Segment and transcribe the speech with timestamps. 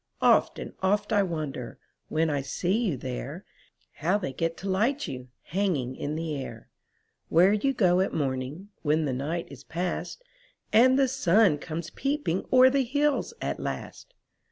[0.23, 1.77] Oft and oft I wonder.
[2.09, 3.45] When I see you there,
[3.97, 6.71] How they get to light you, Hanging in the air.
[7.29, 8.69] Where you go at morning.
[8.81, 10.23] When the night is past.
[10.73, 14.15] And the sun comes peeping O'er the hills at last.